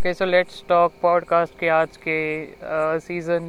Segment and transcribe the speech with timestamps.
[0.00, 2.14] Okay so let's talk podcast के आज के
[3.06, 3.48] सीज़न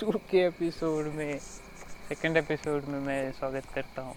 [0.00, 1.38] टू के एपिसोड में
[2.08, 4.14] सेकंड एपिसोड में मैं स्वागत करता हूँ।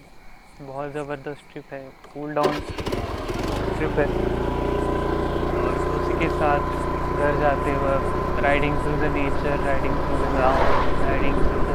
[0.66, 1.80] बहुत ज़बरदस्त ट्रिप है
[2.14, 2.60] कूल डाउन
[3.78, 4.06] ट्रिप है।
[5.54, 6.68] और उसी के साथ
[7.16, 11.71] घर जाते वक्त riding through the nature riding through the ground riding through the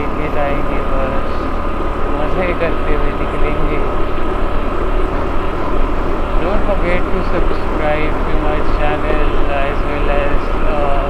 [0.00, 1.40] लेके जाएँगे बस
[2.18, 3.82] मज़े करते हुए निकलेंगे
[6.42, 11.08] don't forget to subscribe to my channel as well as uh,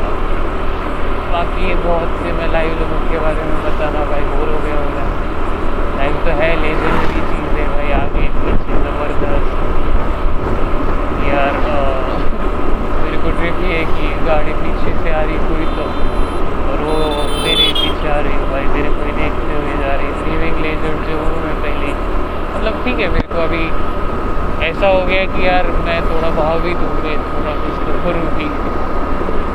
[1.32, 5.04] बाकी बहुत से मैं लाइव लोगों के बारे में बताना भाई बोर हो गया होगा
[5.98, 9.52] लाइव तो है लेजेंडरी चीज़ है भाई आगे पीछे ज़बरदस्त
[11.28, 11.76] यार अ,
[12.96, 15.86] मेरे को ट्रिप ये है कि गाड़ी पीछे से आ रही कोई तो
[16.72, 16.98] और वो
[17.46, 21.22] मेरे पीछे आ रही भाई मेरे को ही देखते हुए जा रही लिविंग लेजेंड जो
[21.22, 23.64] हूँ मैं पहले मतलब ठीक है मेरे को अभी
[24.64, 28.26] ऐसा हो गया कि यार मैं थोड़ा भाव भी दूँ मैं थोड़ा कुछ तो करूँ
[28.38, 28.48] भी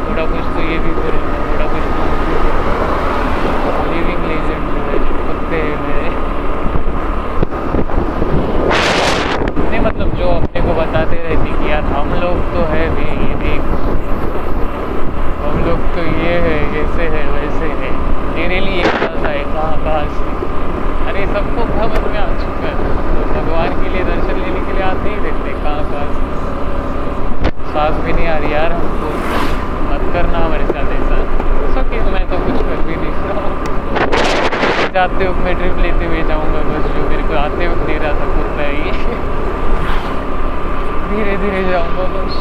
[0.06, 4.82] थोड़ा कुछ तो ये भी करूँगा थोड़ा कुछ तो वो भी करूँगा लिविंग लेजेंड जो
[4.88, 6.10] है जो कुत्ते हैं मेरे
[9.72, 13.36] नहीं मतलब जो अपने को बताते रहते कि यार हम लोग तो है भी, ये
[13.36, 13.62] देख
[15.46, 17.92] हम लोग तो ये है ऐसे है, वैसे है।
[18.36, 20.46] तेरे लिए कैसा है कहाँ कहाँ से।
[21.10, 22.76] अरे, सबको समझ में आ चुका है।
[23.36, 26.30] भगवान के लिए दर्शन लेने के लिए आते ही रहते कहाँ कहाँ से।
[27.74, 29.10] सांस भी नहीं आ रही, यार हमको।
[29.94, 31.16] मत करना हमारे साथ ऐसा।
[31.76, 33.75] सके मैं तो कुछ कर भी नहीं रहा
[34.96, 38.12] जाते वक्त मैं ट्रिप लेते हुए जाऊँगा बस, जो मेरे को आते वक्त दे रहा
[38.20, 38.92] था कुत्ता है।
[41.10, 42.38] धीरे धीरे जाऊँगा बस।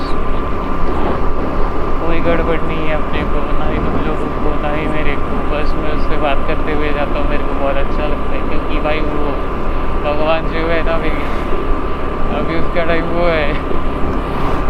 [2.05, 5.41] कोई गड़बड़ नहीं है अपने को, ना ही तुम लोगों को, ना ही मेरे को।
[5.51, 8.81] बस मैं उससे बात करते हुए जाता हूँ, मेरे को बहुत अच्छा लगता है, क्योंकि
[8.87, 9.35] भाई वो
[10.07, 11.27] भगवान जो है ना मेरी
[12.39, 13.51] अभी उसका टाइम वो है।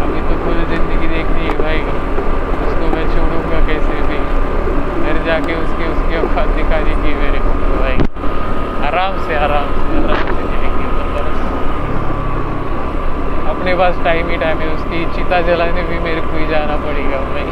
[0.05, 2.24] अभी तो फुल ज़िंदगी देखनी है भाई।
[3.45, 4.17] मैं कैसे भी।
[5.05, 7.97] घर जाके उसके, उसकी औकात दिखा देगी मेरे को भाई
[8.87, 11.41] आराम से आराम से आराम से मिलेंगे बस
[13.49, 17.17] अपने पास टाइम ही टाइम है, उसकी चिता जलाने भी मेरे को ही जाना पड़ेगा
[17.17, 17.51] भाई।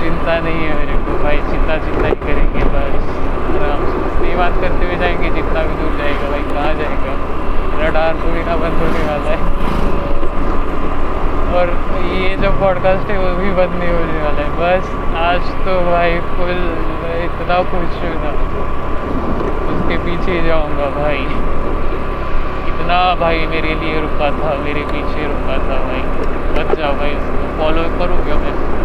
[0.00, 3.04] चिंता नहीं है मेरे को भाई, चिंता चिंता ही करेंगे बस।
[3.62, 7.14] आराम से। नहीं बात करते हुए जाएँगे, जितना भी दूर जाएगा भाई, कहाँ जाएगा?
[7.86, 9.51] रडार थोड़ी ना बंद होने वाला है।
[11.52, 11.68] और
[12.04, 14.86] ये जो पॉडकास्ट है, वो भी बंद नहीं होने वाला है। बस
[15.16, 16.74] आज तो भाई फुल
[17.24, 18.30] इतना खुश हूँ ना।
[19.72, 21.18] उसके पीछे जाऊँगा भाई।
[22.68, 26.00] इतना भाई मेरे लिए रुका था, मेरे पीछे रुका था भाई।
[26.52, 28.82] बच जाओ भाई उसको। फॉलो करूँगा मैं।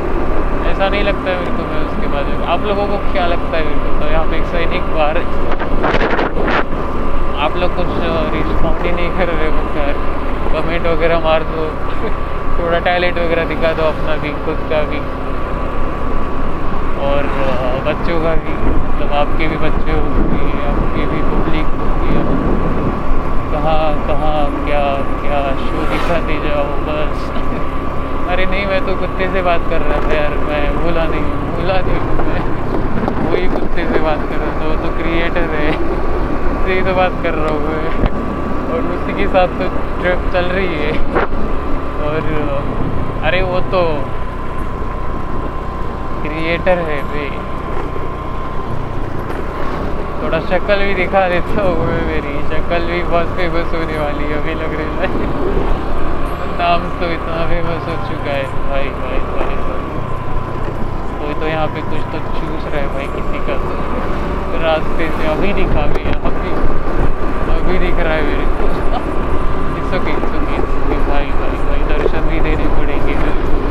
[0.72, 3.63] ऐसा नहीं लगता है मेरे को मैं उसके बाद आप लोगों को क्या लगता है
[3.63, 4.01] मेरे को?
[4.01, 5.17] तो यहाँ पे एक सैनिक बार
[7.39, 7.88] आप लोग कुछ
[8.33, 9.57] रिस्पॉन्ड ही नहीं कर रहे हो
[10.53, 11.69] कमेंट वगैरह मार दो।
[12.59, 15.00] थोड़ा टैलेंट वगैरह दिखा दो अपना भी, खुद का भी।
[17.07, 17.28] और
[17.85, 22.16] बच्चों का भी मतलब आपके भी बच्चे होंगे, आपकी भी पब्लिक होगी।
[23.51, 24.84] कहाँ कहाँ, क्या
[25.22, 27.29] क्या शो दिखाते जाओ, बस।
[28.29, 31.24] अरे नहीं, मैं तो कुत्ते से बात कर रहा था यार, मैं भूला नहीं
[31.56, 35.69] भूला नहीं मैं। वही कुत्ते से बात कर रहा था, वो तो क्रिएटर है।
[36.57, 38.18] उससे ही तो बात कर रहा हूँ मैं।
[38.74, 39.68] और उसी के साथ तो
[40.01, 40.91] ट्रिप चल रही है।
[42.19, 43.81] और, अरे वो तो
[46.22, 47.29] क्रिएटर है भाई
[50.22, 54.38] थोड़ा शक्ल भी दिखा देता हूँ मैं मेरी। शक्ल भी बहुत फ़ेमस होने वाली है,
[54.38, 55.09] अभी लग रहा है।
[56.59, 59.56] नाम तो इतना फ़ेमस हो चुका है। भाई भाई भाई
[61.19, 63.73] कोई तो यहाँ पे कुछ तो चूस रहा है भाई, किसी का तो।
[64.63, 66.51] रास्ते से अभी दिखा भी अभी।
[67.57, 68.66] अभी दिख रहा है मेरे को।
[69.77, 70.31] इट्स ओके इट्स
[70.77, 73.13] ओके भाई भाई भाई। दर्शन भी देने पड़ेंगे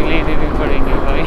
[0.07, 1.25] लेने भी पड़ेंगे भाई।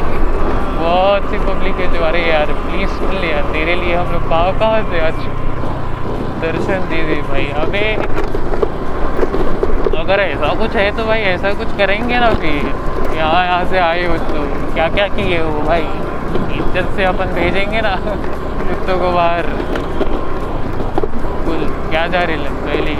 [0.80, 4.28] बहुत सी पब्लिक है जो अरे यार प्लीज़ सुन ले यार, तेरे लिए हम लोग
[4.30, 5.18] कहाँ कहाँ से आज।
[6.42, 7.86] दर्शन दे दे भाई, अबे।
[10.00, 12.70] अगर ऐसा कुछ है तो भाई ऐसा कुछ करेंगे ना फिर
[13.16, 14.44] यहाँ यहाँ से आए हो तो
[14.74, 15.86] क्या क्या किए हो भाई?
[16.56, 19.44] इज़्ज़त से अपन भेजेंगे ना, कुत्तों को बाहर।
[21.90, 22.90] क्या जा रहे लग पहले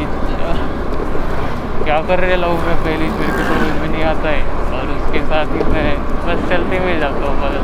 [1.90, 2.58] क्या कर रहे लोग?
[2.64, 4.42] मैं पहले मेरे को समझ में नहीं आता है।
[4.74, 5.94] और उसके साथ ही मैं
[6.26, 7.56] बस चलते हुए जाता हूँ बस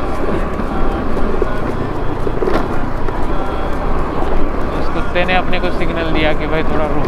[4.79, 7.07] उस कुत्ते ने अपने को सिग्नल दिया कि भाई थोड़ा रुक।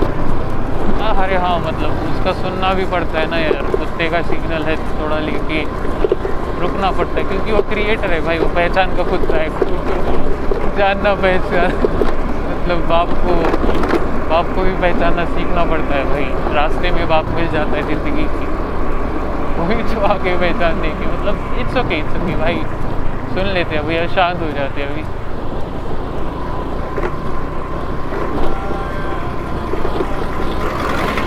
[1.01, 4.75] हाँ अरे हाँ मतलब उसका सुनना भी पड़ता है ना यार। कुत्ते का सिग्नल है
[4.77, 5.61] तो थोड़ा लेके
[6.61, 9.49] रुकना पड़ता है, क्योंकि वो क्रिएटर है भाई, वो पहचान का कुत्ता है।
[10.77, 11.71] जानना पहचान
[12.49, 13.98] मतलब बाप को
[14.29, 18.25] बाप को भी पहचानना सीखना पड़ता है भाई। रास्ते में बाप मिल जाता है ज़िंदगी
[18.33, 18.45] की।
[19.59, 22.61] वही जो आगे पहचानने की मतलब इट्स ओके इट्स ओके भाई।
[23.33, 25.03] सुन लेते हैं भैया शांत हो जाते हैं अभी।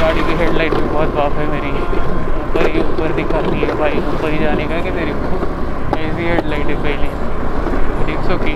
[0.00, 4.02] गाड़ी की हेडलाइट भी बहुत बाफ है मेरी। ऊपर ही, ऊपर दिखा रही है भाई,
[4.14, 5.24] ऊपर ही जाने का कि तेरे को?
[6.00, 8.54] ऐसी हेडलाइट है पहले। एक सौ की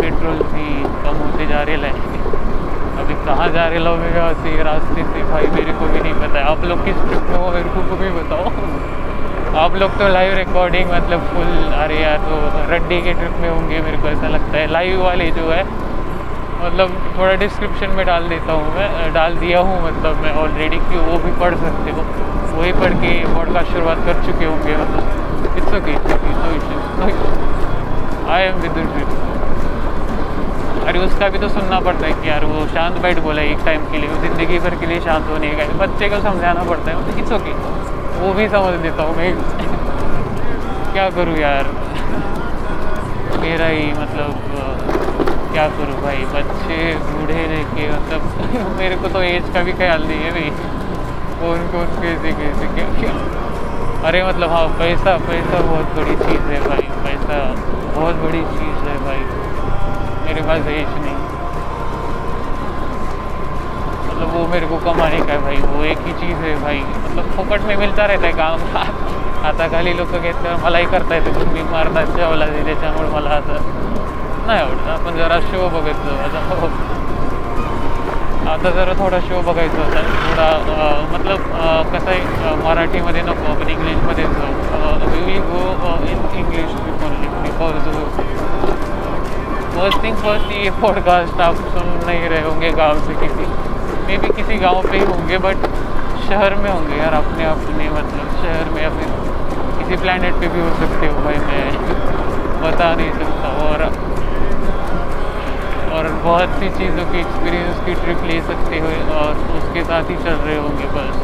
[0.00, 0.68] पेट्रोल भी
[1.04, 2.15] कम होते जा रहे लाइन
[3.06, 3.98] अभी कहाँ जा रहे लोग?
[3.98, 7.36] मेरे से रास्ते से भाई मेरे को भी नहीं पता आप लोग किस ट्रिप में
[7.36, 7.50] हो?
[7.50, 8.48] मेरे को भी बताओ
[9.56, 12.38] आप लोग तो लाइव रिकॉर्डिंग मतलब फुल अरे यार तो
[12.72, 15.62] रड्डी के ट्रिप में होंगे, मेरे को ऐसा लगता है। लाइव वाले जो है
[16.64, 21.04] मतलब थोड़ा डिस्क्रिप्शन में डाल देता हूँ मैं। डाल दिया हूँ मतलब मैं ऑलरेडी कि
[21.06, 22.04] वो भी पढ़ सकते हो।
[22.56, 25.94] वही पढ़ के पॉडकास्ट शुरुआत कर चुके होंगे मतलब। It's okay
[28.32, 29.25] I am with trip
[30.88, 33.84] अरे उसका भी तो सुनना पड़ता है कि यार वो शांत बैठ बोला एक टाइम
[33.92, 37.18] के लिए ज़िंदगी भर के लिए शांत होने का बच्चे को समझाना पड़ता है मतलब
[37.18, 37.54] इट्स ओके
[38.20, 39.32] वो भी समझ लेता हूँ मैं।
[40.92, 41.66] क्या करूँ यार?
[43.40, 44.38] मेरा ही मतलब
[45.52, 46.24] क्या करूँ भाई?
[46.34, 46.78] बच्चे,
[47.10, 50.50] बूढ़े लेके मतलब मेरे को तो एज का भी ख्याल नहीं है भाई।
[51.40, 53.12] कौन कौन कैसे कैसे, क्या क्या?
[54.08, 57.38] अरे मतलब हाँ पैसा पैसा बहुत बड़ी चीज़ है भाई, पैसा
[57.96, 59.22] बहुत बड़ी चीज़ है भाई।
[60.26, 61.14] मेरे पास एज नहीं।
[64.06, 67.30] मतलब वो मेरे को कमाने का है भाई, वो एक ही चीज़ है भाई। मतलब
[67.36, 68.58] फोकट में मिलता रहता है काम।
[69.46, 73.56] आता खाली लोक घेतल्यावर मलाही करता येते तुम्ही मारण्याच्या मला त्याच्यामुळे मला असं
[74.46, 76.68] नाही आवडत आपण जरा शो बघायचो, आता हो।
[78.50, 80.48] आता जरा थोडा शो बघायचा होता थोडा
[81.12, 81.38] मतलब
[81.94, 84.52] कसं आहे मराठीमध्ये नको, आपण इंग्लिशमध्ये जाऊ.
[85.26, 85.62] We go
[86.10, 86.70] in English
[87.04, 87.88] only because
[89.76, 93.46] first thing first ये पॉडकास्ट आप सुन नहीं रहे होंगे गाँव से किसी।
[94.06, 95.66] मे भी किसी गाँव पे ही होंगे बट
[96.28, 99.08] शहर में होंगे यार, अपने अपने मतलब शहर में अपने
[99.78, 101.66] किसी प्लानट पे भी हो सकते हो भाई, मैं
[102.62, 103.84] बता नहीं सकता। और
[105.96, 110.16] और बहुत सी चीज़ों की एक्सपीरियंस की ट्रिप ले सकते हो, और उसके साथ ही
[110.24, 111.14] चल रहे होंगे बस।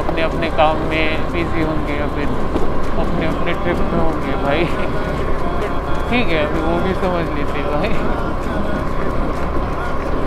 [0.00, 2.26] अपने अपने काम में बिज़ी होंगे या फिर
[3.04, 4.68] अपने अपने ट्रिप में होंगे भाई।
[6.10, 7.88] ठीक है, अभी वो भी समझ लेते भाई।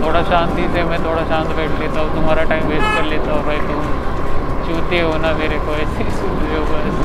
[0.04, 3.42] थोड़ा शांति से मैं थोड़ा शांत बैठ लेता हूँ, तुम्हारा टाइम वेस्ट कर लेता हूँ
[3.46, 3.82] भाई, तुम
[4.66, 6.96] चूते हो ना मेरे को ऐसे हो बस।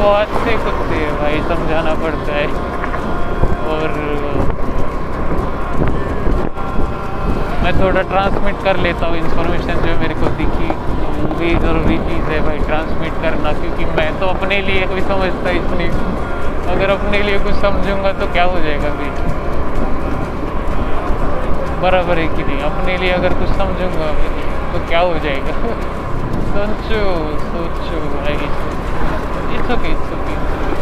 [0.00, 2.46] बहुत से कुत्ते हैं भाई, समझाना पड़ता है।
[3.68, 3.96] और
[7.64, 10.70] मैं थोड़ा ट्रांसमिट कर लेता हूँ इन्फॉर्मेशन जो मेरे को दिखी।
[11.38, 15.90] भी ज़रूरी चीज़ है भाई ट्रांसमिट करना, क्योंकि मैं तो अपने लिए कोई समझता नहीं
[16.72, 19.10] अगर अपने लिए कुछ समझूँगा तो क्या हो जाएगा भाई
[21.82, 22.60] बराबर है कि नहीं?
[22.62, 24.10] अपने लिए अगर कुछ समझूँगा
[24.72, 25.52] तो क्या हो जाएगा?
[26.52, 27.02] सोचो
[27.42, 28.34] सोचो, भाई।
[29.56, 30.34] इट्स ओके इट्स ओके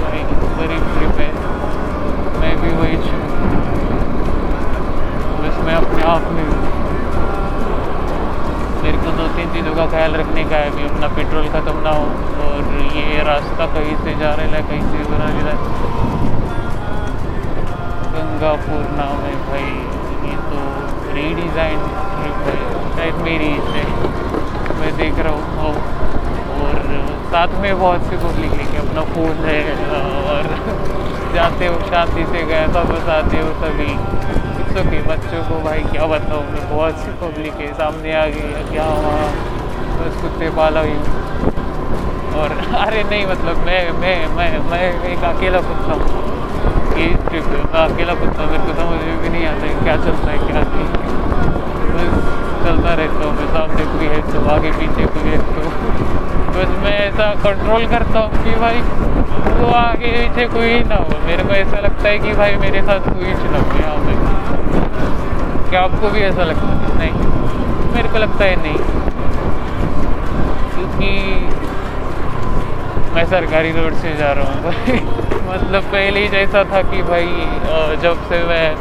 [0.02, 0.22] भाई।
[0.58, 1.34] वेरी प्रिपेयर
[2.40, 3.18] मैं भी वही छू।
[5.42, 6.44] बस मैं अपने आप में
[8.86, 11.92] मेरे को दो तीन चीज़ों का ख्याल रखने का है कि अपना पेट्रोल ख़त्म ना
[11.92, 12.02] हो
[12.42, 15.56] और ये रास्ता कहीं से जा रहा है, कहीं से बना रहा है।
[18.12, 19.72] गंगापुर नाम है भाई,
[20.28, 20.60] ये तो
[21.16, 21.82] रीडिज़ाइन
[22.12, 22.54] ट्रिप है,
[22.94, 23.82] शायद मेरी से
[24.78, 25.74] मैं देख रहा हूँ
[26.60, 26.80] और
[27.32, 29.60] साथ में बहुत सी पब्लिक लेके अपना फ़ोन है,
[30.30, 30.52] और
[31.34, 33.90] जाते हो शांति से गए सब आते हो सभी।
[34.76, 38.48] बच्चों के बच्चों को भाई क्या बताऊँ, मैं बहुत सी पब्लिक है सामने आ गई
[38.54, 39.12] है क्या हुआ?
[39.98, 40.98] बस कुत्ते पाला हुई।
[42.36, 47.62] और अरे नहीं मतलब मैं मैं मैं मैं एक अकेला कुत्ता हूँ। ये ट्रिप मैं
[47.84, 50.88] अकेला कुत्ता मेरे को समझ में भी नहीं आता है क्या चलता है, क्या नहीं।
[51.96, 52.12] बस
[52.66, 55.64] चलता रहता हूँ मैं, सामने कोई है तो आगे पीछे कोई है तो।
[56.58, 58.84] बस मैं ऐसा कंट्रोल करता हूँ कि भाई
[59.56, 63.10] वो आगे पीछे कोई ना हो। मेरे को ऐसा लगता है कि भाई मेरे साथ
[63.10, 64.15] कोई ना हो। यहाँ पे
[65.70, 66.98] क्या आपको भी ऐसा लगता है?
[66.98, 68.76] नहीं। मेरे को लगता है नहीं।
[70.74, 71.10] क्योंकि
[73.14, 74.98] मैं सरकारी रोड से जा रहा हूँ भाई।
[75.48, 77.26] मतलब पहले ही जैसा था कि भाई
[78.02, 78.74] जब से मैं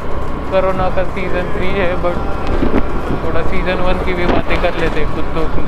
[0.51, 2.17] कोरोना का सीज़न थ्री है बट
[3.25, 5.65] थोड़ा सीज़न वन की भी बातें कर लेते कुत्तों की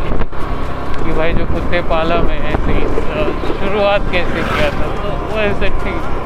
[1.03, 2.79] कि भाई जो कुत्ते पाला में ऐसे
[3.59, 4.87] शुरुआत कैसे किया था?
[5.31, 6.16] वो ऐसे ठीक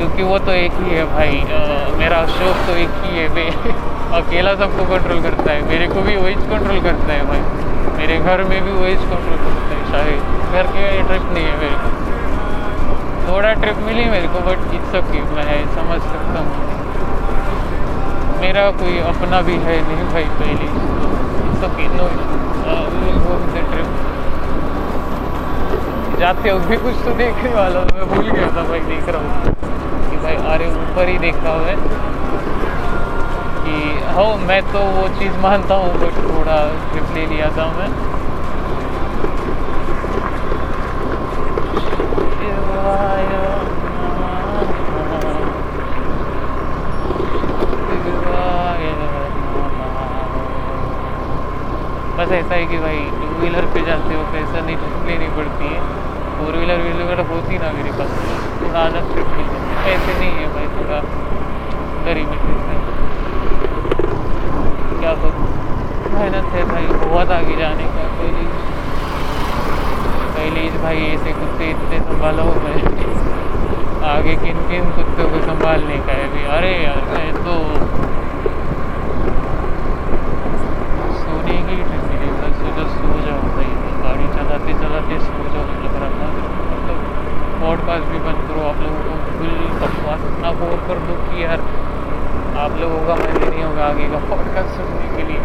[0.00, 1.58] क्योंकि वो तो एक ही है भाई आ,
[1.98, 3.42] मेरा शौक तो एक ही है। वे
[4.18, 7.42] अकेला सबको कंट्रोल करता है। मेरे को भी वही कंट्रोल करता है भाई।
[7.98, 11.76] मेरे घर में भी वही कंट्रोल करता है शायद। घर के ट्रिप नहीं है मेरे
[11.82, 11.88] को।
[13.26, 16.50] थोड़ा ट्रिप मिली मेरे को बट इट्स ओके मैं समझ सकता हूँ।
[18.40, 20.72] मेरा कोई अपना भी है नहीं भाई पहले।
[21.50, 22.08] इट्स ओके नो
[23.70, 23.88] ट्रिप
[26.20, 29.59] जाते हो भी कुछ तो देखने वाला मैं भूल गया था भाई देख रहा हूँ।
[30.30, 31.76] कि अरे ऊपर ही देखा हुआ है
[33.64, 33.76] कि,
[34.14, 36.56] हो, मैं तो वो चीज़ मानता हूँ बट थोड़ा
[36.92, 37.90] ट्रिप ले लिया था मैं।
[52.18, 55.80] बस ऐसा है कि भाई टू व्हीलर पे जाते हो पैसा नहीं लेनी पड़ती है।
[56.38, 58.10] फोर व्हीलर व्हीलर होती ना मेरे पास
[58.60, 61.00] थोड़ा अलग ट्रिप मिल जाती। ऐसे नहीं है भाई थोड़ा
[62.04, 62.40] गरीब से
[64.98, 65.28] क्या तो
[66.14, 68.44] मेहनत है भाई, बहुत आगे जाने का पहले
[70.36, 72.74] पहले भाई ऐसे कुत्ते इतने संभालो मैं।
[74.04, 77.54] आगे किन किन कुत्तों को संभालने का है भी अरे यार, मैं तो
[81.12, 83.70] सोने की ट्रिप मिली बस सोचा सो जाओ भाई
[84.02, 86.28] गाड़ी चलाते चलाते सो जाओ लग रहा था
[86.70, 86.98] मतलब
[87.62, 89.48] पॉडकास्ट भी बंद करो आप लोगों को फुल
[89.80, 91.60] बकवास इतना बोर कर दो कि यार
[92.58, 95.38] आप लोगों का मन नहीं होगा आगे का पॉडकास्ट सुनने के लिए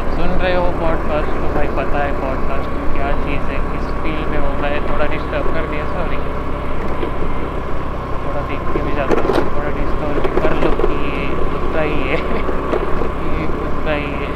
[0.00, 3.86] अब सुन रहे हो पॉडकास्ट तो भाई पता है पॉडकास्ट में क्या चीज़ है किस
[4.02, 6.16] फ़ील्ड में हो मैं थोड़ा डिस्टर्ब कर दिया सॉरी
[8.24, 12.02] थोड़ा देख के भी जाता हूँ थोड़ा डिस्टर्ब भी कर लो कि ये कुत्ता ही
[12.02, 12.16] है
[13.30, 14.32] ये कुत्ता ही है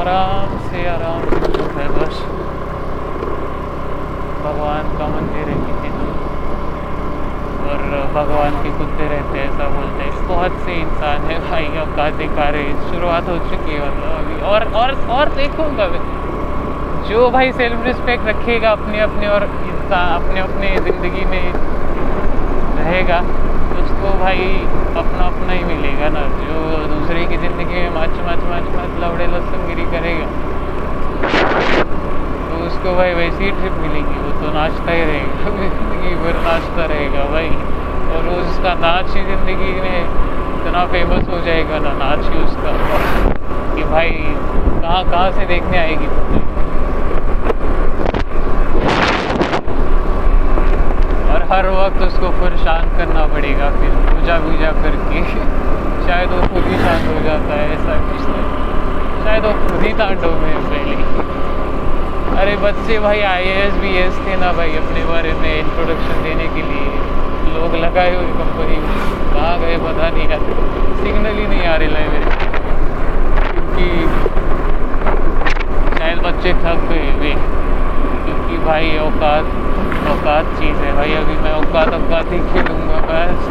[0.00, 2.22] आराम से आराम से चुप है बस
[4.44, 6.06] भगवान का मंदिर है किसी तो
[7.70, 11.96] और भगवान के कुत्ते रहते हैं, ऐसा बोलते हैं। बहुत से इंसान है भाई अब
[11.96, 15.88] का दिखा रहे शुरुआत हो चुकी है मतलब अभी और और और देखूँगा
[17.08, 21.52] जो भाई सेल्फ रिस्पेक्ट रखेगा अपने अपने और इंसान, अपने अपने ज़िंदगी में
[22.78, 23.18] रहेगा,
[23.82, 24.48] उसको भाई
[24.96, 29.26] अपना अपना ही मिलेगा ना। जो दूसरे की ज़िंदगी में माच माच माच माच, लवड़े
[29.26, 30.26] लसनगिरी करेगा
[32.48, 36.92] तो उसको भाई वैसी ही ट्रिप मिलेगी। वो तो नाचता ही रहेगा, ज़िंदगी भर नाचता
[36.94, 37.50] रहेगा भाई।
[38.26, 42.72] वो उसका नाच ही ज़िंदगी में इतना फ़ेमस हो जाएगा ना, नाच ही उसका।
[43.74, 44.10] कि भाई,
[44.82, 46.06] कहाँ कहाँ से देखने आएगी
[51.32, 55.24] और हर वक्त उसको फिर शांत करना पड़ेगा फिर पूजा वूजा करके।
[56.06, 59.92] शायद वो खुद ही शांत हो जाता है, ऐसा कुछ नहीं। शायद वो खुद ही
[59.98, 60.94] तांडव में पहले
[62.36, 66.46] अरे, बच्चे भाई आई एस बी एस थे ना भाई, अपने बारे में इंट्रोडक्शन देने
[66.54, 67.15] के लिए।
[67.56, 68.94] लोग लगाए हुए कंपनी में।
[69.34, 70.40] कहाँ गए पता नहीं यार।
[70.96, 72.28] सिग्नल ही नहीं आ रही है मेरे
[73.50, 73.86] क्योंकि
[75.98, 77.32] शायद बच्चे थक गए वे।
[78.24, 79.44] क्योंकि भाई औकात
[80.10, 83.48] औकात चीज़ है भाई। अभी मैं औकात औकात ही खेलूँगा, बस।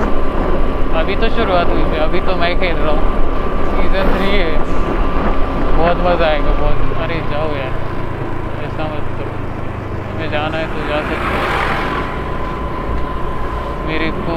[0.96, 3.02] अभी तो शुरुआत हुई थी, अभी तो मैं खेल रहा हूँ।
[3.72, 4.52] सीज़न थ्री है।
[5.78, 7.74] बहुत मज़ा आएगा, बहुत। अरे जाओ यार।
[8.66, 9.34] ऐसा मत करो।
[10.12, 11.44] हमें जाना है तो जा सकते हो
[13.88, 14.36] मेरे को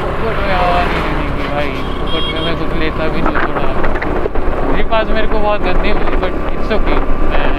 [0.00, 5.10] फुकट में हवा नहीं देने की भाई फुकट में मैं कुछ लेता भी नहीं पास
[5.10, 6.94] मेरे को बहुत गंदी मिली बट इट्स ओके
[7.32, 7.50] मैं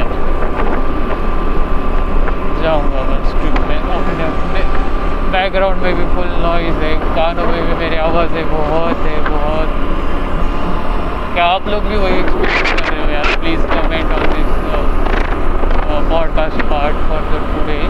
[2.64, 4.64] जाऊँगा बस ट्रिप में, अपने अपने
[5.32, 9.72] बैकग्राउंड में भी फुल नॉइज़ है कानों में भी मेरी आवाज़ है, बहुत है, बहुत।
[11.34, 13.32] क्या आप लोग भी वही एक्सपीरियंस कर रहे हो यार?
[13.40, 14.52] Please comment on this
[16.12, 17.82] podcast part for the today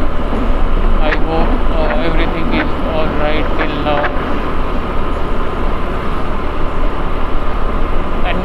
[1.07, 4.08] I hope everything is all right till now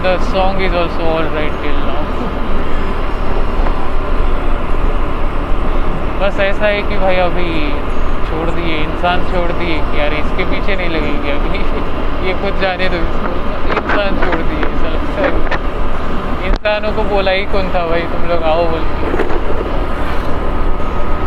[0.07, 2.01] and song is also all right till now.
[6.21, 7.49] बस ऐसा है कि भाई अभी
[8.29, 11.59] छोड़ दिए, इंसान छोड़ दिए कि यार इसके पीछे नहीं लगेंगे अभी।
[12.29, 13.33] ये खुद जाने दो इसको।
[13.79, 14.63] इंसान छोड़ दिए
[16.49, 19.24] इंसानों को बोला ही कौन था भाई, तुम लोग आओ बोल के।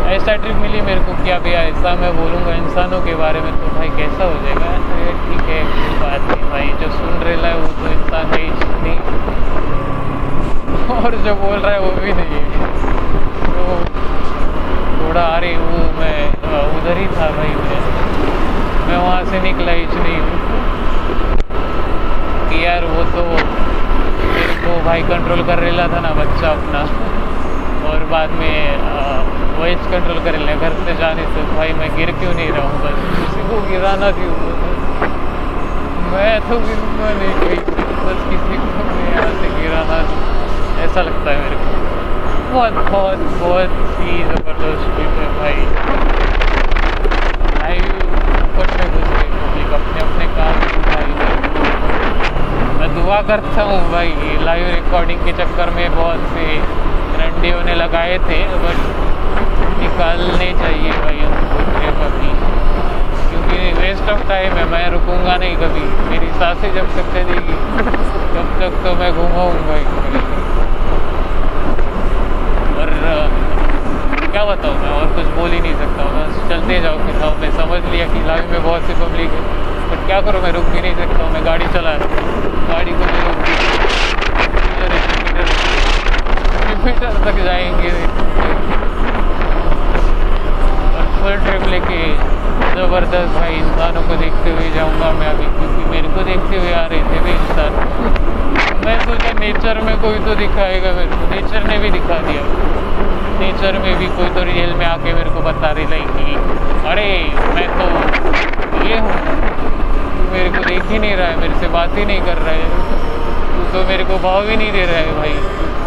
[0.08, 3.72] ऐसा ट्रिप मिली मेरे को क्या भैया ऐसा मैं बोलूँगा इंसानों के बारे में तो
[3.78, 4.70] भाई कैसा हो जाएगा?
[4.76, 8.44] अरे ठीक है कोई बात नहीं भाई। जो सुन रहा है वो तो इंसान है
[8.84, 9.00] नहीं
[10.96, 12.46] और जो बोल रहा है वो भी नहीं है।
[13.48, 13.66] तो
[15.00, 16.20] थोड़ा अरे वो मैं
[16.78, 17.82] उधर ही था भाई मैं।
[18.88, 20.38] मैं वहाँ से निकला ही नहीं हूँ।
[22.50, 26.82] कि यार वो तो मेरे को भाई कंट्रोल कर रहा था ना बच्चा अपना।
[27.90, 29.02] और बाद में आ,
[29.60, 32.82] वॉइस कंट्रोल कर लें घर से जाने से भाई मैं गिर क्यों नहीं रहा हूँ
[32.82, 32.98] बस?
[33.14, 34.34] किसी को गिराना क्यों
[36.12, 37.62] मैं तो गिरूँगा नहीं कहीं
[38.04, 39.98] बस किसी को यहाँ से गिराना
[40.84, 41.70] ऐसा लगता है मेरे को।
[42.54, 43.72] बहुत बहुत बहुत
[44.02, 45.60] ही ज़बरदस्त ट्रिप है भाई।
[47.58, 47.84] लाइव
[49.74, 50.56] अपने अपने काम
[52.96, 56.46] दुआ करता हूँ भाई लाइव रिकॉर्डिंग के चक्कर में बहुत से
[57.20, 59.07] रंडियों ने लगाए थे बट
[59.80, 62.32] निकालने चाहिए भाई हमको ट्रिप अपनी
[63.30, 67.56] क्योंकि वेस्ट ऑफ़ टाइम है, मैं रुकूँगा नहीं कभी। मेरी साँसें जब तक चलेगी,
[68.36, 69.86] तब तक तो मैं घूमाऊँगा ही
[72.78, 72.90] और
[74.32, 77.52] क्या बताऊँ मैं, और कुछ बोल ही नहीं सकता बस चलते जाओ फिर। हाँ मैं
[77.54, 79.42] समझ लिया कि लाइव में बहुत सी पब्लिक है।
[79.90, 81.94] बट क्या करूँ, मैं रुक भी नहीं सकता हूँ। मैं गाड़ी चला
[82.70, 83.38] गाड़ी को मैं रोक
[87.26, 87.90] तक जाएँगे।
[91.28, 92.14] और फुल ट्रिप लेके
[92.76, 96.88] ज़बरदस्त भाई इंसानों को देखते हुए जाऊँगा मैं अभी, क्योंकि मेरे को देखते हुए आ
[96.88, 97.72] रहे थे भी इंसान।
[98.86, 102.42] मैं सोचा नेचर में कोई तो दिखाएगा मेरे को। नेचर ने भी दिखा दिया।
[103.40, 106.36] नेचर में भी कोई तो रियल में आके मेरे को बता रही कि,
[106.88, 107.86] अरे, मैं तो
[108.86, 109.12] ये हूँ।
[110.32, 112.70] मेरे को देख ही नहीं रहा है, मेरे से बात ही नहीं कर रहा है।
[113.58, 115.34] तू तो मेरे को भाव ही नहीं दे रहा है भाई।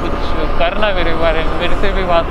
[0.02, 0.12] कुछ
[0.58, 2.24] करना मेरे बारे में, मेरे से भी बात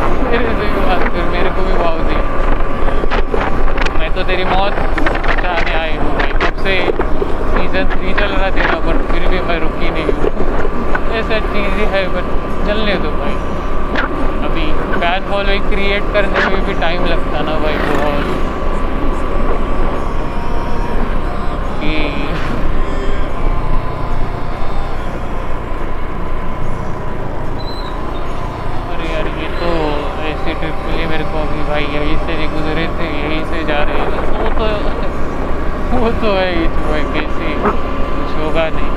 [0.00, 2.16] मेरे से भी बात कर मेरे को भी भाव दे
[3.98, 4.72] मैं तो तेरी मौत
[5.26, 6.74] बचाने आई हूँ भाई कब से
[7.52, 11.86] सीज़न थ्री चल रहा था बट फिर भी मैं रुकी नहीं। हूँ ऐसा चीज़ ही
[11.92, 12.30] है बट
[12.66, 13.34] चलने दो भाई।
[14.48, 14.66] अभी
[15.00, 18.57] फ़ैन फॉलोइंग क्रिएट करने में भी टाइम लगता ना भाई, बहुत।
[36.22, 38.92] तो है ही तो है, कैसे कुछ होगा नहीं।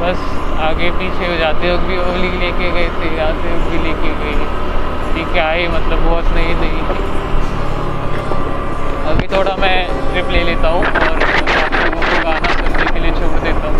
[0.00, 0.22] बस
[0.62, 4.34] आगे पीछे हो जाते हो भी ओली लेके गए थे आते हो भी लेके गए
[5.14, 6.78] ठीक है, आए मतलब बहुत नहीं नहीं
[9.12, 9.76] अभी थोड़ा मैं
[10.12, 11.16] ट्रिप ले लेता हूँ और
[11.76, 13.78] लोगों गाना सुनने के लिए छोड़ देता हूँ।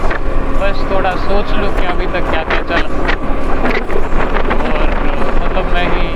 [0.61, 2.89] बस थोड़ा सोच लो कि अभी तक क्या क्या चला
[4.69, 4.87] और
[5.43, 6.07] मतलब मैं ही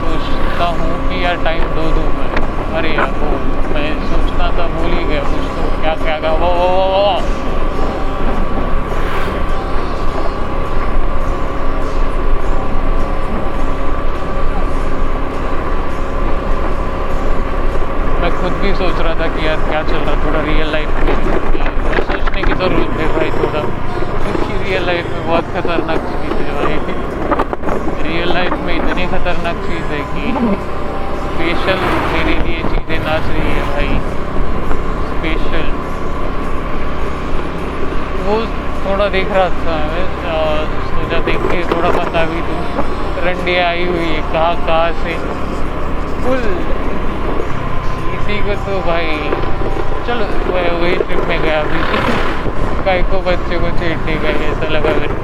[0.00, 2.30] सोचता हूँ कि यार टाइम दो दूँ मैं।
[2.78, 3.30] अरे यार, वो
[3.74, 7.06] मैं सोचना था भूल ही गया कुछ तो। क्या क्या क्या वो वो वो वो।
[18.22, 21.14] मैं खुद भी सोच रहा था कि यार क्या चल रहा थोड़ा रियल लाइफ में।
[22.10, 23.60] सोचने की ज़रूरत है भाई थोड़ा,
[24.24, 26.76] क्योंकि रियल लाइफ में बहुत खतरनाक चीज़ है भाई
[28.04, 30.24] रियल लाइफ में इतनी खतरनाक चीज़ है कि
[31.32, 31.78] स्पेशल
[32.12, 33.92] मेरे लिए चीज़ें नाच रही है भाई
[35.10, 35.66] स्पेशल
[38.26, 38.36] वो
[38.84, 39.76] थोड़ा देख रहा था
[40.90, 42.60] सोचा देख के थोड़ा बता भी दूँ।
[43.24, 45.14] रंडिया आई हुई है कहाँ कहाँ से?
[46.22, 46.42] फुल।
[48.16, 49.16] इसी को तो भाई
[50.06, 51.80] चलो वह वही ट्रिप में गया अभी।
[52.86, 55.20] गाय को बच्चे को छेड़ने गए ऐसा लगा मेरे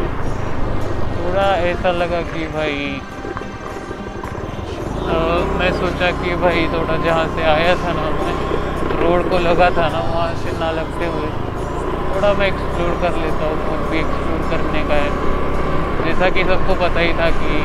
[1.18, 3.00] थोड़ा ऐसा लगा कि भाई
[5.08, 5.18] आ,
[5.58, 8.34] मैं सोचा कि भाई थोड़ा जहाँ से आया था ना मैं
[9.00, 11.30] रोड को लगा था ना वहाँ से ना लगते हुए।
[12.18, 15.10] थोड़ा मैं एक्सप्लोर कर लेता हूँ, खुद भी एक्सप्लोर करने का है।
[16.06, 17.58] जैसा कि सबको पता ही था कि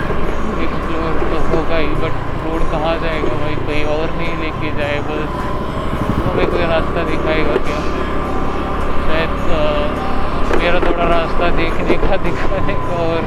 [0.64, 3.54] एक्सप्लोर तो होगा ही बट रोड कहाँ जाएगा भाई?
[3.68, 5.38] कहीं और नहीं लेके जाए बस।
[6.10, 7.78] तो हमें कोई रास्ता दिखाएगा क्या?
[9.06, 9.32] शायद
[10.58, 13.22] मेरा थोड़ा रास्ता देखने का दिखाने का और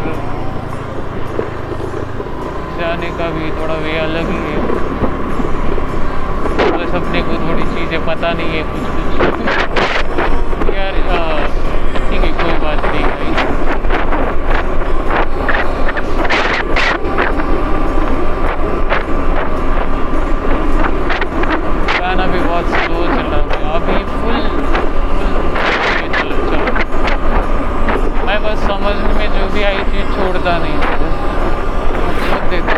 [2.80, 4.60] जाने का भी थोड़ा वे अलग ही है।
[6.78, 9.67] बस अपने को थोड़ी चीज़ें पता नहीं है कुछ कुछ
[12.18, 13.30] ठीक है, कोई बात नहीं भाई।
[22.00, 24.38] गाना भी बहुत स्लो चल रहा है। अभी फुल
[26.18, 26.38] चलो।
[28.28, 30.78] मैं बस समझ में जो भी आई चीज़ छोड़ता नहीं
[32.24, 32.76] छोड़ देता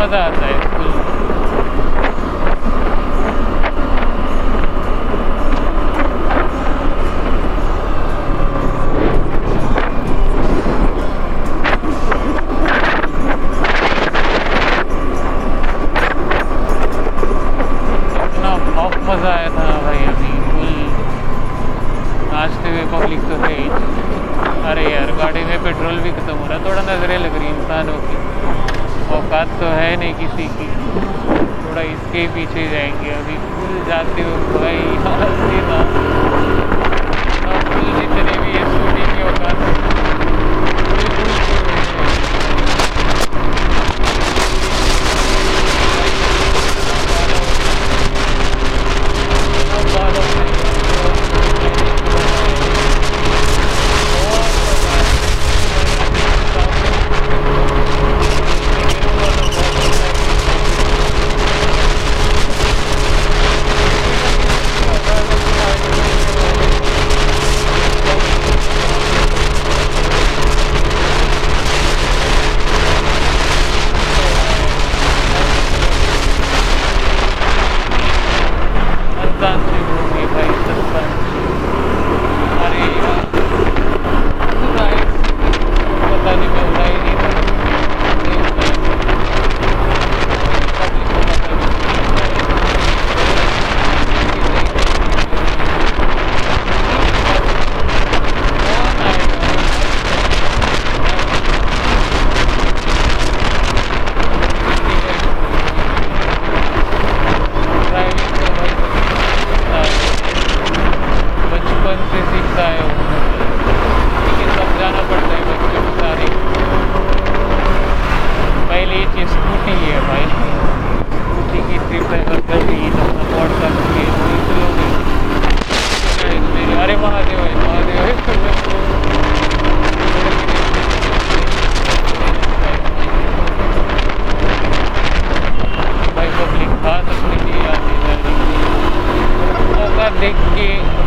[0.00, 0.59] मज़ा आता है।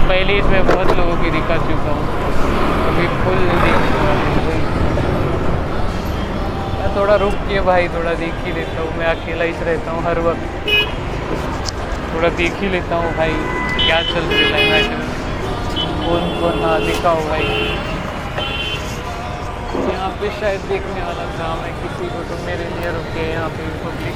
[0.03, 2.05] पहले इसमें बहुत लोगों की दिखा चुका हूँ।
[2.87, 3.39] अभी फुल
[6.77, 10.01] मैं थोड़ा रुक के भाई, थोड़ा देख ही लेता हूँ। मैं अकेला ही रहता हूँ
[10.03, 10.43] हर वक्त।
[12.13, 13.33] थोड़ा देख ही लेता हूँ भाई,
[13.77, 15.07] क्या चल रहा है मैटर में।
[16.03, 16.55] कौन कौन?
[16.63, 17.47] हाँ दिखाओ भाई।
[19.83, 23.69] यहाँ पे शायद देखने वाला काम है, किसी को तो मेरे लिए रुके यहाँ पे
[23.85, 24.15] पब्लिक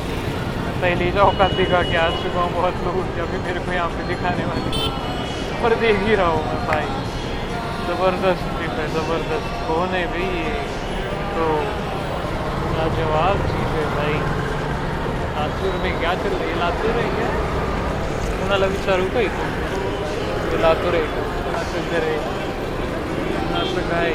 [0.82, 4.08] पहले ही औकात दिखा के आ चुका हूँ, बहुत लोग अभी मेरे को यहाँ पे
[4.08, 5.07] दिखाने वाले।
[5.64, 6.88] पर देख ही रहा हूँ मैं भाई।
[7.88, 10.52] ज़बरदस्त ट्रिप है, ज़बरदस्त। कौन है भाई ये
[11.36, 11.46] तो
[12.78, 14.18] लाजवाब चीज़ है भाई।
[15.38, 16.56] लातूर में क्या चल रही है?
[16.60, 17.30] लातूर है क्या?
[18.40, 22.20] कुणाला विचारू का इथं लातूर का कुणाचं घर आहे
[23.58, 24.14] असं काय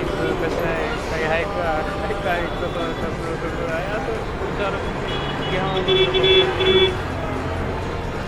[4.53, 4.73] विचार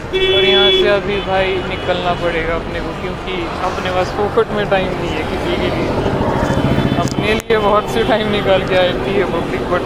[0.07, 3.35] और यहाँ से अभी भाई निकलना पड़ेगा अपने को, क्योंकि
[3.69, 5.89] अपने पास फोकट में टाइम नहीं है किसी के लिए।
[7.05, 9.83] अपने लिए बहुत से टाइम निकाल के आती है पब्लिक बट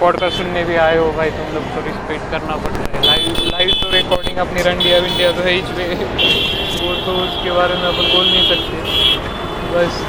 [0.00, 3.70] पॉडकास्ट सुनने भी आए हो भाई, तुम लोग तो रिस्पेक्ट करना पड़ता है। लाइव लाइव
[3.82, 5.60] तो रिकॉर्डिंग अपनी रंडिया विंडिया तो है ही
[6.80, 8.74] वो तो उसके बारे में अपन बोल नहीं सकते।
[9.74, 10.02] बस,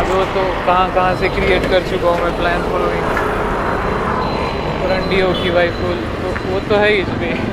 [0.00, 3.06] अब वो तो कहाँ कहाँ से क्रिएट कर चुका हूँ मैं प्लान फॉलोइंग
[4.92, 7.51] रंडियों की भाई फुल तो वो तो है ही इसमें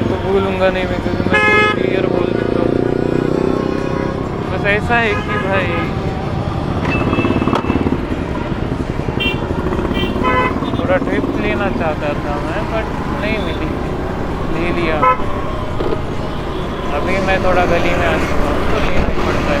[0.00, 2.70] तो भूलूँगा नहीं मैं, क्योंकि मैं फुल क्लियर बोल देता हूँ।
[4.50, 5.70] बस ऐसा है कि भाई।
[10.78, 12.86] थोड़ा ट्रिप लेना चाहता था मैं बट
[13.22, 13.70] नहीं मिली।
[14.56, 14.98] ले लिया।
[16.96, 19.58] अभी मैं थोड़ा गली में आ चुका हूँ तो लेना ही पड़ता है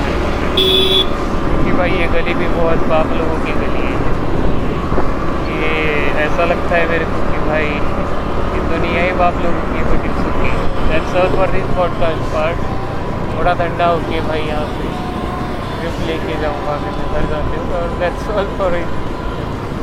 [1.46, 3.96] क्योंकि भाई ये गली भी बहुत बाप लोगों की गली है।
[5.56, 5.72] ये
[6.24, 7.68] ऐसा लगता है मेरे को कि भाई,
[8.54, 10.08] ये दुनिया ही बाप लोगों की बड़ी
[10.88, 12.68] that's all for this podcast part
[13.30, 14.94] थोड़ा ठंडा हो गया भाई यहाँ पे
[15.72, 19.05] ट्रिप लेके जाऊँगा मैं घर जाते हूँ और दैट्स ऑल फॉर इट